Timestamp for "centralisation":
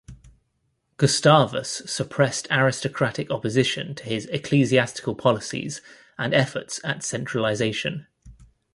7.03-8.07